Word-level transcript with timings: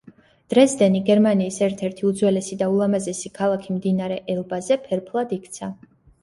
დრეზდენი, 0.51 1.01
გერმანიის 1.09 1.59
ერთ-ერთი 1.65 2.07
უძველესი 2.11 2.57
და 2.61 2.69
ულამაზესი 2.77 3.31
ქალაქი 3.37 3.77
მდინარე 3.77 4.19
ელბაზე, 4.37 4.79
ფერფლად 4.89 5.37
იქცა. 5.39 5.71